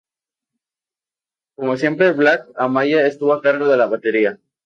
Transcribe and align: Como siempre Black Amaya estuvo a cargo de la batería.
Como 1.55 1.77
siempre 1.77 2.13
Black 2.13 2.49
Amaya 2.55 3.05
estuvo 3.05 3.33
a 3.33 3.41
cargo 3.43 3.67
de 3.67 3.77
la 3.77 3.85
batería. 3.85 4.39